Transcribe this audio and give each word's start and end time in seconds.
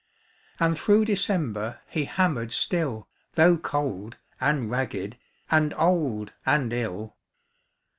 And 0.59 0.79
through 0.79 1.05
December 1.05 1.81
He 1.85 2.05
hammered 2.05 2.51
still, 2.51 3.07
Though 3.35 3.55
cold, 3.55 4.17
and 4.39 4.71
ragged. 4.71 5.15
And 5.51 5.75
old, 5.75 6.33
and 6.43 6.73
ill. 6.73 7.17